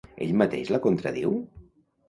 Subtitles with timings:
[0.27, 1.37] Ell mateix la contradiu?